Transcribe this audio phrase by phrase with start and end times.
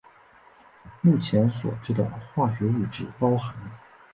[1.01, 2.03] 目前所知的
[2.33, 3.55] 化学物质包含。